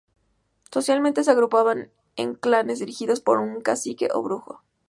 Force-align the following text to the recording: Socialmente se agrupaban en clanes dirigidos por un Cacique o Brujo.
Socialmente 0.73 1.23
se 1.23 1.29
agrupaban 1.29 1.91
en 2.15 2.33
clanes 2.33 2.79
dirigidos 2.79 3.19
por 3.21 3.37
un 3.37 3.61
Cacique 3.61 4.07
o 4.11 4.23
Brujo. 4.23 4.63